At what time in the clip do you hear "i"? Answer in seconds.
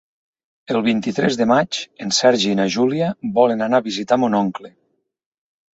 2.55-2.59